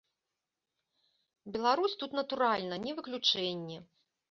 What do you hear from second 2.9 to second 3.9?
выключэнне.